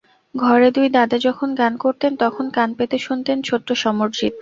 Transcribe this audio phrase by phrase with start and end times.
[0.35, 4.33] ঘরে দুই দাদা যখন গান করতেন, তখন কান পেতে শুনতেন ছোট্ট সমরজিৎ।